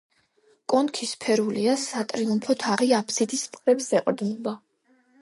[0.73, 4.61] კონქი სფერულია სატრიუმფო თაღი აბსიდის მხრებს ეყრდნობა.